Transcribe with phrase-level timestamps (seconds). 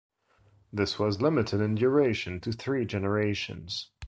[0.73, 3.91] This was limited in duration to three generations.